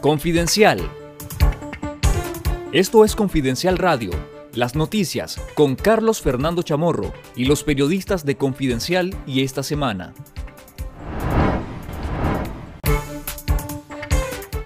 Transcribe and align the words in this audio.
Confidencial. 0.00 0.78
Esto 2.70 3.04
es 3.04 3.16
Confidencial 3.16 3.78
Radio, 3.78 4.12
las 4.54 4.76
noticias 4.76 5.40
con 5.54 5.74
Carlos 5.74 6.20
Fernando 6.22 6.62
Chamorro 6.62 7.12
y 7.34 7.46
los 7.46 7.64
periodistas 7.64 8.24
de 8.24 8.36
Confidencial 8.36 9.16
y 9.26 9.42
esta 9.42 9.64
semana. 9.64 10.14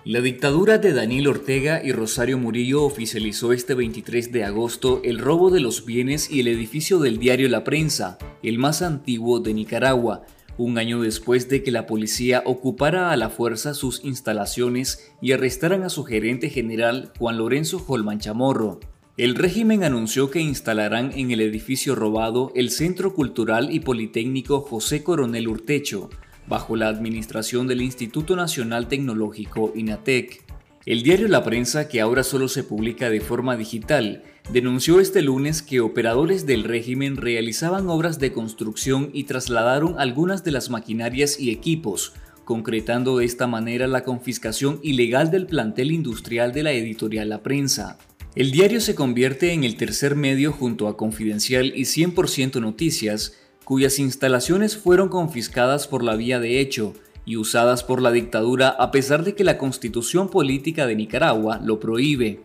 La 0.05 0.21
dictadura 0.21 0.77
de 0.77 0.93
Daniel 0.93 1.29
Ortega 1.29 1.81
y 1.83 1.93
Rosario 1.93 2.37
Murillo 2.37 2.83
oficializó 2.83 3.55
este 3.55 3.73
23 3.73 4.33
de 4.33 4.45
agosto 4.45 5.01
el 5.03 5.19
robo 5.19 5.51
de 5.51 5.61
los 5.61 5.87
bienes 5.87 6.31
y 6.31 6.41
el 6.41 6.49
edificio 6.49 6.99
del 6.99 7.19
diario 7.19 7.49
La 7.49 7.65
Prensa, 7.65 8.19
el 8.43 8.59
más 8.59 8.83
antiguo 8.83 9.41
de 9.41 9.55
Nicaragua, 9.55 10.27
un 10.59 10.79
año 10.79 11.01
después 11.01 11.49
de 11.49 11.63
que 11.63 11.71
la 11.71 11.87
policía 11.87 12.43
ocupara 12.45 13.11
a 13.11 13.17
la 13.17 13.31
fuerza 13.31 13.75
sus 13.75 14.05
instalaciones 14.05 15.13
y 15.21 15.33
arrestaran 15.33 15.83
a 15.83 15.89
su 15.89 16.05
gerente 16.05 16.51
general 16.51 17.13
Juan 17.19 17.39
Lorenzo 17.39 17.85
Holman 17.87 18.19
Chamorro. 18.19 18.81
El 19.17 19.35
régimen 19.35 19.85
anunció 19.85 20.31
que 20.31 20.41
instalarán 20.41 21.13
en 21.15 21.31
el 21.31 21.41
edificio 21.41 21.95
robado 21.95 22.51
el 22.55 22.71
Centro 22.71 23.15
Cultural 23.15 23.71
y 23.71 23.81
Politécnico 23.81 24.61
José 24.61 25.03
Coronel 25.03 25.49
Urtecho, 25.49 26.09
bajo 26.47 26.77
la 26.77 26.89
administración 26.89 27.67
del 27.67 27.83
Instituto 27.83 28.37
Nacional 28.37 28.89
Tecnológico 28.89 29.73
INATEC. 29.75 30.43
El 30.87 31.03
diario 31.03 31.29
La 31.29 31.45
Prensa, 31.45 31.89
que 31.89 32.01
ahora 32.01 32.25
solo 32.25 32.49
se 32.49 32.65
publica 32.65 33.11
de 33.11 33.21
forma 33.21 33.57
digital, 33.57 34.25
denunció 34.51 35.01
este 35.01 35.23
lunes 35.23 35.63
que 35.63 35.81
operadores 35.81 36.47
del 36.47 36.65
régimen 36.65 37.17
realizaban 37.17 37.89
obras 37.89 38.19
de 38.19 38.33
construcción 38.33 39.11
y 39.13 39.25
trasladaron 39.25 39.99
algunas 39.99 40.45
de 40.45 40.51
las 40.51 40.71
maquinarias 40.71 41.39
y 41.39 41.51
equipos, 41.51 42.13
concretando 42.45 43.19
de 43.19 43.25
esta 43.25 43.47
manera 43.47 43.87
la 43.87 44.05
confiscación 44.05 44.81
ilegal 44.83 45.31
del 45.31 45.47
plantel 45.47 45.93
industrial 45.93 46.53
de 46.53 46.63
la 46.65 46.73
editorial 46.73 47.29
La 47.29 47.43
Prensa. 47.43 47.99
El 48.35 48.51
diario 48.51 48.81
se 48.81 48.95
convierte 48.95 49.53
en 49.53 49.63
el 49.63 49.77
tercer 49.77 50.17
medio 50.17 50.53
junto 50.53 50.89
a 50.89 50.97
Confidencial 50.97 51.73
y 51.77 51.83
100% 51.83 52.61
Noticias, 52.61 53.39
cuyas 53.65 53.99
instalaciones 53.99 54.77
fueron 54.77 55.09
confiscadas 55.09 55.87
por 55.87 56.03
la 56.03 56.17
vía 56.17 56.41
de 56.41 56.59
hecho 56.59 56.95
y 57.25 57.37
usadas 57.37 57.85
por 57.85 58.03
la 58.03 58.11
dictadura 58.11 58.69
a 58.69 58.91
pesar 58.91 59.23
de 59.25 59.35
que 59.35 59.45
la 59.45 59.59
constitución 59.59 60.29
política 60.29 60.87
de 60.87 60.97
Nicaragua 60.97 61.61
lo 61.63 61.79
prohíbe. 61.79 62.41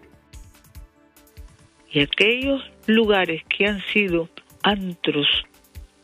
Y 1.98 2.02
aquellos 2.02 2.62
lugares 2.86 3.42
que 3.50 3.66
han 3.66 3.81
sido 3.92 4.30
antros 4.62 5.26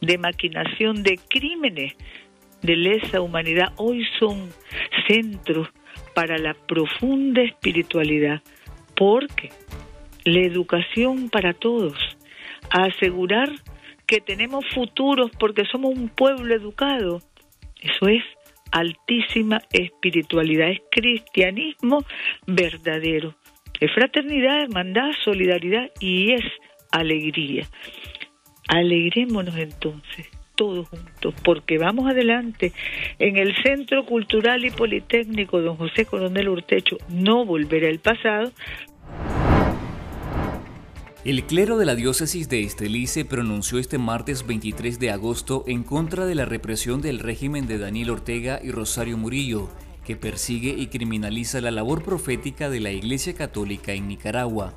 de 0.02 0.18
maquinación 0.18 1.04
de 1.04 1.20
crímenes 1.30 1.94
de 2.64 2.76
lesa 2.76 3.22
humanidad 3.22 3.74
hoy 3.78 4.04
son 4.18 4.50
centros 5.08 5.68
para 6.16 6.40
la 6.40 6.56
profunda 6.56 7.44
espiritualidad, 7.44 8.42
porque 8.96 9.52
la 10.26 10.40
educación 10.40 11.30
para 11.30 11.54
todos, 11.54 11.94
asegurar 12.72 13.52
que 14.08 14.20
tenemos 14.20 14.66
futuros 14.74 15.30
porque 15.40 15.64
somos 15.72 15.96
un 15.96 16.10
pueblo 16.10 16.56
educado, 16.56 17.22
eso 17.80 18.08
es 18.08 18.24
altísima 18.72 19.62
espiritualidad, 19.72 20.70
es 20.72 20.82
cristianismo 20.90 22.04
verdadero. 22.48 23.36
Es 23.84 23.92
fraternidad, 23.92 24.62
hermandad, 24.62 25.12
solidaridad 25.26 25.92
y 26.00 26.32
es 26.32 26.42
alegría. 26.90 27.68
Alegrémonos 28.70 29.58
entonces, 29.58 30.30
todos 30.56 30.88
juntos, 30.88 31.36
porque 31.44 31.78
vamos 31.78 32.10
adelante. 32.10 32.72
En 33.20 33.36
el 33.36 33.54
Centro 33.62 34.06
Cultural 34.06 34.64
y 34.64 34.72
Politécnico 34.72 35.60
Don 35.60 35.76
José 35.76 36.06
Coronel 36.06 36.48
Urtecho 36.48 36.96
no 37.10 37.44
volverá 37.44 37.90
el 37.90 38.00
pasado, 38.00 38.54
el 41.26 41.44
clero 41.44 41.78
de 41.78 41.86
la 41.86 41.96
diócesis 41.96 42.48
de 42.48 42.64
Estelí 42.64 43.08
se 43.08 43.26
pronunció 43.26 43.80
este 43.80 43.98
martes 43.98 44.48
23 44.48 44.98
de 45.00 45.12
agosto 45.12 45.64
en 45.68 45.84
contra 45.84 46.26
de 46.26 46.36
la 46.36 46.44
represión 46.46 47.02
del 47.02 47.20
régimen 47.20 47.68
de 47.68 47.80
Daniel 47.80 48.12
Ortega 48.12 48.60
y 48.62 48.72
Rosario 48.72 49.18
Murillo, 49.18 49.70
que 50.06 50.16
persigue 50.16 50.76
y 50.78 50.88
criminaliza 50.88 51.62
la 51.62 51.72
labor 51.72 52.04
profética 52.04 52.70
de 52.70 52.80
la 52.80 52.92
Iglesia 52.92 53.34
Católica 53.34 53.94
en 53.94 54.08
Nicaragua. 54.08 54.74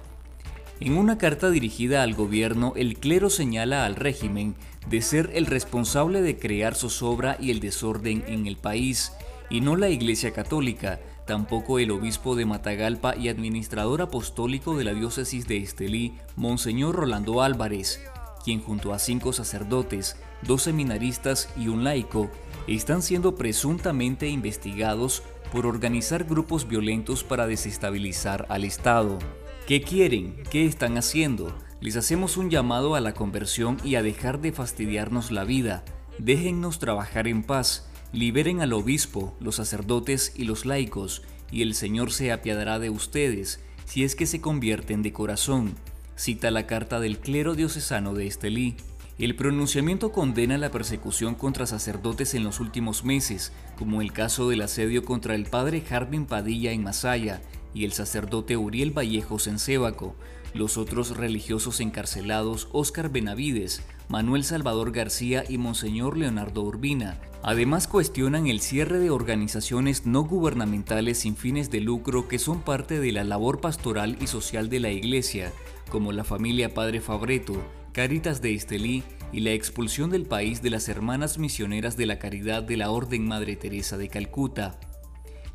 En 0.79 0.97
una 0.97 1.17
carta 1.19 1.51
dirigida 1.51 2.03
al 2.03 2.15
gobierno, 2.15 2.75
el 2.77 2.99
clero 2.99 3.31
señala 3.31 3.87
al 3.87 3.97
régimen 3.97 4.55
de 4.89 5.03
ser 5.03 5.31
el 5.35 5.47
responsable 5.47 6.23
de 6.23 6.39
crear 6.39 6.75
zozobra 6.75 7.37
y 7.41 7.51
el 7.51 7.61
desorden 7.61 8.25
en 8.27 8.47
el 8.47 8.57
país, 8.57 9.13
y 9.49 9.61
no 9.61 9.77
la 9.77 9.89
Iglesia 9.89 10.33
Católica, 10.33 11.01
tampoco 11.27 11.79
el 11.79 11.91
obispo 11.91 12.37
de 12.37 12.47
Matagalpa 12.47 13.17
y 13.17 13.29
administrador 13.29 14.03
apostólico 14.03 14.77
de 14.77 14.85
la 14.85 14.95
diócesis 14.95 15.49
de 15.49 15.59
Estelí, 15.59 16.15
Monseñor 16.37 16.95
Rolando 16.95 17.43
Álvarez, 17.43 18.01
quien 18.45 18.61
junto 18.61 18.93
a 18.93 18.99
cinco 18.99 19.33
sacerdotes, 19.33 20.17
dos 20.43 20.63
seminaristas 20.63 21.49
y 21.57 21.69
un 21.69 21.85
laico, 21.85 22.31
están 22.75 23.03
siendo 23.03 23.37
presuntamente 23.37 24.29
investigados 24.29 25.23
por 25.53 25.67
organizar 25.67 26.25
grupos 26.25 26.67
violentos 26.67 27.23
para 27.23 27.47
desestabilizar 27.47 28.47
al 28.49 28.65
Estado. 28.65 29.19
¿Qué 29.67 29.83
quieren? 29.83 30.43
¿Qué 30.51 30.67
están 30.67 30.99
haciendo? 30.99 31.57
Les 31.81 31.97
hacemos 31.97 32.37
un 32.37 32.51
llamado 32.51 32.95
a 32.95 33.01
la 33.01 33.15
conversión 33.15 33.77
y 33.85 33.95
a 33.95 34.03
dejar 34.03 34.41
de 34.41 34.53
fastidiarnos 34.53 35.31
la 35.31 35.45
vida. 35.45 35.85
Déjennos 36.19 36.79
trabajar 36.79 37.29
en 37.29 37.43
paz 37.43 37.89
Liberen 38.13 38.63
al 38.63 38.73
obispo, 38.73 39.37
los 39.41 39.57
sacerdotes 39.57 40.33
y 40.37 40.45
los 40.45 40.65
laicos, 40.65 41.23
y 41.51 41.63
el 41.63 41.75
Señor 41.75 42.13
se 42.13 42.33
apiadará 42.33 42.79
de 42.79 42.89
ustedes, 42.89 43.61
si 43.85 44.05
es 44.05 44.15
que 44.15 44.27
se 44.27 44.41
convierten 44.41 45.03
de 45.03 45.13
corazón, 45.13 45.75
cita 46.17 46.51
la 46.51 46.67
carta 46.67 46.99
del 47.01 47.19
clero 47.19 47.55
diocesano 47.55 48.15
de 48.15 48.27
Estelí. 48.27 48.77
El 49.19 49.35
pronunciamiento 49.35 50.13
condena 50.13 50.59
la 50.59 50.71
persecución 50.71 51.35
contra 51.35 51.65
sacerdotes 51.67 52.35
en 52.35 52.45
los 52.45 52.61
últimos 52.61 53.03
meses, 53.03 53.51
como 53.79 54.03
el 54.03 54.13
caso 54.13 54.51
del 54.51 54.61
asedio 54.61 55.07
contra 55.07 55.35
el 55.35 55.47
padre 55.47 55.81
Jardín 55.81 56.27
Padilla 56.27 56.73
en 56.73 56.83
Masaya 56.83 57.41
y 57.77 57.85
el 57.85 57.93
sacerdote 57.93 58.57
Uriel 58.57 58.91
Vallejos 58.97 59.47
en 59.47 59.59
Sébaco, 59.59 60.17
los 60.55 60.79
otros 60.79 61.15
religiosos 61.15 61.81
encarcelados 61.81 62.69
Óscar 62.73 63.11
Benavides, 63.11 63.83
Manuel 64.09 64.45
Salvador 64.45 64.93
García 64.93 65.45
y 65.47 65.59
Monseñor 65.59 66.17
Leonardo 66.17 66.63
Urbina. 66.63 67.21
Además 67.43 67.87
cuestionan 67.87 68.47
el 68.47 68.63
cierre 68.63 68.99
de 68.99 69.11
organizaciones 69.11 70.07
no 70.07 70.25
gubernamentales 70.25 71.19
sin 71.19 71.37
fines 71.37 71.71
de 71.71 71.83
lucro 71.83 72.29
que 72.29 72.39
son 72.39 72.63
parte 72.63 72.99
de 72.99 73.13
la 73.13 73.25
labor 73.25 73.61
pastoral 73.61 74.17
y 74.23 74.27
social 74.27 74.71
de 74.71 74.81
la 74.81 74.91
Iglesia, 74.91 75.53
como 75.91 76.13
la 76.13 76.25
familia 76.25 76.73
Padre 76.73 77.03
Fabreto, 77.03 77.63
Caritas 77.93 78.41
de 78.41 78.55
Estelí 78.55 79.03
y 79.33 79.41
la 79.41 79.53
expulsión 79.53 80.09
del 80.09 80.25
país 80.25 80.63
de 80.63 80.71
las 80.71 80.89
hermanas 80.89 81.37
misioneras 81.37 81.99
de 81.99 82.07
la 82.07 82.19
caridad 82.19 82.63
de 82.63 82.79
la 82.79 82.91
Orden 82.91 83.29
Madre 83.29 83.55
Teresa 83.55 83.99
de 83.99 84.09
Calcuta. 84.09 84.81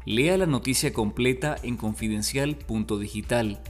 Lea 0.05 0.35
la 0.35 0.47
noticia 0.47 0.91
completa 0.93 1.55
en 1.61 1.77
confidencial.digital. 1.77 3.61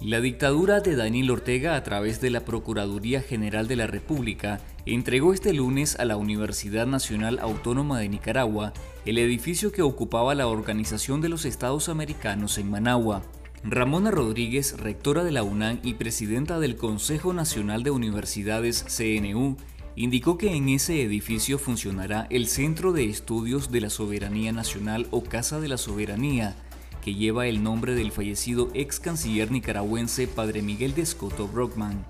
La 0.00 0.20
dictadura 0.20 0.80
de 0.80 0.96
Daniel 0.96 1.30
Ortega 1.30 1.76
a 1.76 1.84
través 1.84 2.20
de 2.20 2.30
la 2.30 2.40
Procuraduría 2.44 3.20
General 3.20 3.68
de 3.68 3.76
la 3.76 3.86
República 3.86 4.58
entregó 4.86 5.32
este 5.32 5.52
lunes 5.52 6.00
a 6.00 6.04
la 6.04 6.16
Universidad 6.16 6.88
Nacional 6.88 7.38
Autónoma 7.38 8.00
de 8.00 8.08
Nicaragua 8.08 8.72
el 9.04 9.18
edificio 9.18 9.70
que 9.70 9.82
ocupaba 9.82 10.34
la 10.34 10.48
Organización 10.48 11.20
de 11.20 11.28
los 11.28 11.44
Estados 11.44 11.88
Americanos 11.88 12.58
en 12.58 12.68
Managua. 12.68 13.22
Ramona 13.62 14.10
Rodríguez, 14.10 14.78
rectora 14.78 15.22
de 15.22 15.30
la 15.30 15.44
UNAM 15.44 15.78
y 15.84 15.94
presidenta 15.94 16.58
del 16.58 16.76
Consejo 16.76 17.32
Nacional 17.32 17.84
de 17.84 17.92
Universidades 17.92 18.84
CNU, 18.84 19.56
indicó 19.96 20.36
que 20.36 20.54
en 20.54 20.68
ese 20.68 21.02
edificio 21.02 21.58
funcionará 21.58 22.26
el 22.28 22.46
Centro 22.46 22.92
de 22.92 23.06
Estudios 23.06 23.72
de 23.72 23.80
la 23.80 23.90
Soberanía 23.90 24.52
Nacional 24.52 25.08
o 25.10 25.24
Casa 25.24 25.58
de 25.58 25.68
la 25.68 25.78
Soberanía, 25.78 26.54
que 27.02 27.14
lleva 27.14 27.46
el 27.46 27.62
nombre 27.62 27.94
del 27.94 28.12
fallecido 28.12 28.68
ex 28.74 29.00
canciller 29.00 29.50
nicaragüense 29.50 30.28
Padre 30.28 30.60
Miguel 30.60 30.94
de 30.94 31.02
Escoto 31.02 31.48
Brockman. 31.48 32.04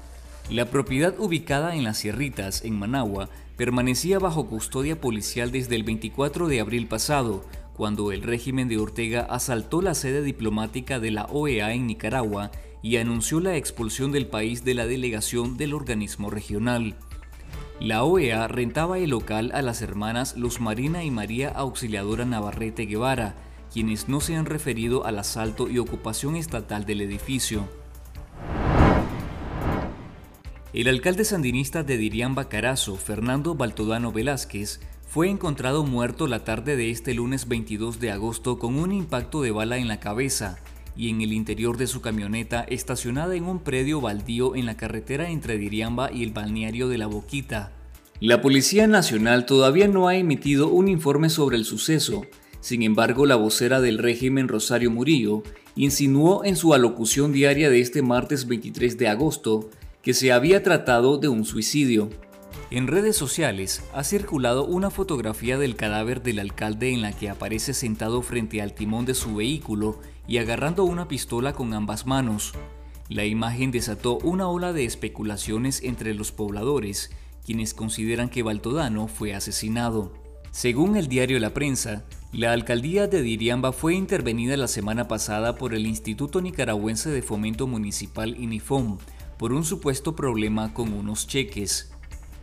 La 0.50 0.67
propiedad 0.67 1.15
ubicada 1.19 1.77
en 1.77 1.85
las 1.85 1.99
Sierritas, 1.99 2.65
en 2.65 2.77
Managua, 2.77 3.29
permanecía 3.56 4.19
bajo 4.19 4.49
custodia 4.49 5.00
policial 5.00 5.53
desde 5.53 5.77
el 5.77 5.85
24 5.85 6.49
de 6.49 6.61
abril 6.61 6.88
pasado, 6.88 7.44
cuando 7.77 8.11
el 8.11 8.23
régimen 8.23 8.69
de 8.69 8.79
Ortega 8.79 9.27
asaltó 9.31 9.81
la 9.81 9.94
sede 9.94 10.23
diplomática 10.23 10.99
de 10.99 11.11
la 11.12 11.27
OEA 11.27 11.73
en 11.73 11.87
Nicaragua 11.87 12.50
y 12.83 12.97
anunció 12.97 13.38
la 13.38 13.56
expulsión 13.56 14.12
del 14.12 14.27
país 14.27 14.65
de 14.65 14.75
la 14.75 14.87
delegación 14.87 15.56
del 15.56 15.75
organismo 15.75 16.31
regional. 16.31 16.97
La 17.81 18.05
OEA 18.05 18.49
rentaba 18.49 18.99
el 18.99 19.11
local 19.11 19.50
a 19.52 19.61
las 19.61 19.82
hermanas 19.82 20.34
Luz 20.34 20.61
Marina 20.61 21.05
y 21.05 21.11
María 21.11 21.50
Auxiliadora 21.50 22.25
Navarrete 22.25 22.87
Guevara, 22.87 23.34
quienes 23.70 24.08
no 24.08 24.20
se 24.20 24.34
han 24.34 24.46
referido 24.46 25.05
al 25.05 25.19
asalto 25.19 25.69
y 25.69 25.78
ocupación 25.78 26.37
estatal 26.37 26.87
del 26.87 27.02
edificio. 27.02 27.69
El 30.73 30.88
alcalde 30.88 31.26
sandinista 31.26 31.82
de 31.82 31.99
Diriamba 31.99 32.49
Carazo, 32.49 32.96
Fernando 32.96 33.55
Baltodano 33.55 34.11
Velázquez, 34.11 34.81
fue 35.06 35.28
encontrado 35.28 35.84
muerto 35.84 36.28
la 36.28 36.44
tarde 36.44 36.76
de 36.76 36.90
este 36.90 37.12
lunes 37.12 37.46
22 37.46 38.00
de 38.00 38.11
agosto 38.11 38.58
con 38.58 38.78
un 38.78 38.90
impacto 38.90 39.43
de 39.43 39.50
bala 39.50 39.76
en 39.76 39.88
la 39.88 40.00
cabeza 40.00 40.58
y 40.97 41.11
en 41.11 41.21
el 41.21 41.33
interior 41.33 41.77
de 41.77 41.87
su 41.87 42.01
camioneta 42.01 42.63
estacionada 42.69 43.35
en 43.35 43.45
un 43.45 43.61
predio 43.61 44.01
baldío 44.01 44.57
en 44.57 44.67
la 44.67 44.77
carretera 44.77 45.31
entre 45.31 45.59
Diriamba 45.59 46.11
y 46.13 46.23
el 46.23 46.33
balneario 46.33 46.89
de 46.89 46.99
La 46.99 47.07
Boquita. 47.07 47.73
La 48.21 48.41
Policía 48.41 48.87
Nacional 48.87 49.45
todavía 49.45 49.89
no 49.89 50.09
ha 50.09 50.17
emitido 50.17 50.69
un 50.69 50.89
informe 50.89 51.29
sobre 51.29 51.57
el 51.57 51.65
suceso, 51.65 52.23
sin 52.61 52.83
embargo 52.83 53.27
la 53.27 53.37
vocera 53.37 53.81
del 53.81 53.99
régimen 53.99 54.49
Rosario 54.49 54.91
Murillo 54.91 55.43
insinuó 55.77 56.45
en 56.45 56.57
su 56.57 56.73
alocución 56.73 57.33
diaria 57.33 57.69
de 57.69 57.81
este 57.81 58.01
martes 58.03 58.47
23 58.47 58.97
de 58.97 59.09
agosto 59.09 59.71
que 60.03 60.15
se 60.15 60.33
había 60.33 60.63
tratado 60.63 61.19
de 61.19 61.29
un 61.29 61.45
suicidio. 61.45 62.09
En 62.70 62.88
redes 62.88 63.17
sociales 63.17 63.82
ha 63.94 64.03
circulado 64.03 64.64
una 64.64 64.91
fotografía 64.91 65.56
del 65.58 65.76
cadáver 65.76 66.23
del 66.23 66.38
alcalde 66.38 66.93
en 66.93 67.03
la 67.03 67.12
que 67.12 67.31
aparece 67.31 67.75
sentado 67.75 68.23
frente 68.23 68.61
al 68.61 68.75
timón 68.75 69.06
de 69.06 69.14
su 69.14 69.37
vehículo 69.37 70.00
y 70.26 70.38
agarrando 70.38 70.85
una 70.85 71.08
pistola 71.08 71.53
con 71.53 71.73
ambas 71.75 72.06
manos. 72.06 72.55
La 73.08 73.25
imagen 73.25 73.70
desató 73.70 74.19
una 74.19 74.49
ola 74.49 74.73
de 74.73 74.85
especulaciones 74.85 75.82
entre 75.85 76.12
los 76.12 76.32
pobladores, 76.32 77.12
quienes 77.44 77.73
consideran 77.73 78.29
que 78.29 78.43
Baltodano 78.43 79.06
fue 79.06 79.32
asesinado. 79.32 80.12
Según 80.50 80.97
el 80.97 81.06
diario 81.06 81.38
La 81.38 81.55
Prensa, 81.55 82.05
la 82.32 82.52
alcaldía 82.52 83.06
de 83.06 83.23
Diriamba 83.23 83.73
fue 83.73 83.94
intervenida 83.94 84.56
la 84.56 84.69
semana 84.69 85.06
pasada 85.06 85.56
por 85.56 85.73
el 85.73 85.87
Instituto 85.87 86.41
Nicaragüense 86.41 87.11
de 87.11 87.23
Fomento 87.23 87.67
Municipal 87.67 88.37
INIFOM 88.37 88.99
por 89.38 89.52
un 89.52 89.64
supuesto 89.64 90.17
problema 90.17 90.75
con 90.75 90.93
unos 90.93 91.26
cheques. 91.26 91.93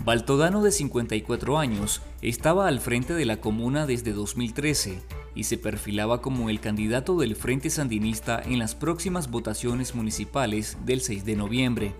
Baltodano, 0.05 0.61
de 0.61 0.71
54 0.71 1.57
años, 1.57 2.01
estaba 2.21 2.67
al 2.67 2.81
frente 2.81 3.13
de 3.13 3.25
la 3.25 3.37
comuna 3.39 3.85
desde 3.85 4.11
2013 4.11 5.01
y 5.33 5.45
se 5.45 5.57
perfilaba 5.57 6.21
como 6.21 6.49
el 6.49 6.59
candidato 6.59 7.17
del 7.17 7.37
Frente 7.37 7.69
Sandinista 7.69 8.41
en 8.43 8.59
las 8.59 8.75
próximas 8.75 9.31
votaciones 9.31 9.95
municipales 9.95 10.77
del 10.85 10.99
6 10.99 11.23
de 11.23 11.35
noviembre. 11.37 11.95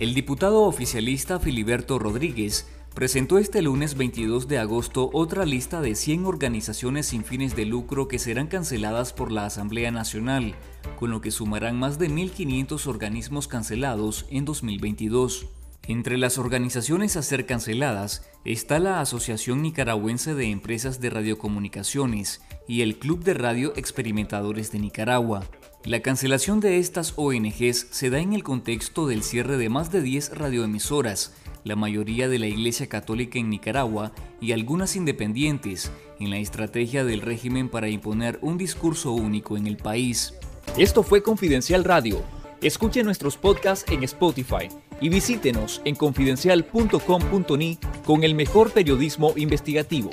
El 0.00 0.14
diputado 0.14 0.62
oficialista 0.62 1.38
Filiberto 1.38 2.00
Rodríguez 2.00 2.66
presentó 2.92 3.38
este 3.38 3.62
lunes 3.62 3.96
22 3.96 4.48
de 4.48 4.58
agosto 4.58 5.10
otra 5.12 5.46
lista 5.46 5.80
de 5.80 5.94
100 5.94 6.26
organizaciones 6.26 7.06
sin 7.06 7.22
fines 7.22 7.54
de 7.54 7.66
lucro 7.66 8.08
que 8.08 8.18
serán 8.18 8.48
canceladas 8.48 9.12
por 9.12 9.30
la 9.30 9.46
Asamblea 9.46 9.92
Nacional, 9.92 10.56
con 11.00 11.10
lo 11.10 11.22
que 11.22 11.30
sumarán 11.30 11.78
más 11.78 11.98
de 11.98 12.10
1.500 12.10 12.86
organismos 12.86 13.48
cancelados 13.48 14.26
en 14.28 14.44
2022. 14.44 15.46
Entre 15.88 16.18
las 16.18 16.36
organizaciones 16.36 17.16
a 17.16 17.22
ser 17.22 17.46
canceladas 17.46 18.28
está 18.44 18.78
la 18.78 19.00
Asociación 19.00 19.62
Nicaragüense 19.62 20.34
de 20.34 20.50
Empresas 20.50 21.00
de 21.00 21.08
Radiocomunicaciones 21.08 22.42
y 22.68 22.82
el 22.82 22.98
Club 22.98 23.24
de 23.24 23.32
Radio 23.32 23.72
Experimentadores 23.76 24.72
de 24.72 24.78
Nicaragua. 24.78 25.42
La 25.86 26.00
cancelación 26.00 26.60
de 26.60 26.76
estas 26.76 27.14
ONGs 27.16 27.86
se 27.90 28.10
da 28.10 28.18
en 28.18 28.34
el 28.34 28.42
contexto 28.42 29.06
del 29.06 29.22
cierre 29.22 29.56
de 29.56 29.70
más 29.70 29.90
de 29.90 30.02
10 30.02 30.36
radioemisoras, 30.36 31.34
la 31.64 31.76
mayoría 31.76 32.28
de 32.28 32.38
la 32.38 32.46
Iglesia 32.46 32.90
Católica 32.90 33.38
en 33.38 33.48
Nicaragua 33.48 34.12
y 34.38 34.52
algunas 34.52 34.96
independientes, 34.96 35.90
en 36.18 36.28
la 36.28 36.36
estrategia 36.36 37.04
del 37.04 37.22
régimen 37.22 37.70
para 37.70 37.88
imponer 37.88 38.38
un 38.42 38.58
discurso 38.58 39.12
único 39.12 39.56
en 39.56 39.66
el 39.66 39.78
país. 39.78 40.34
Esto 40.76 41.02
fue 41.02 41.22
Confidencial 41.22 41.84
Radio. 41.84 42.22
Escuche 42.62 43.02
nuestros 43.02 43.36
podcasts 43.36 43.90
en 43.90 44.02
Spotify 44.02 44.68
y 45.00 45.08
visítenos 45.08 45.80
en 45.84 45.94
confidencial.com.ni 45.94 47.78
con 48.04 48.22
el 48.22 48.34
mejor 48.34 48.70
periodismo 48.70 49.32
investigativo. 49.36 50.10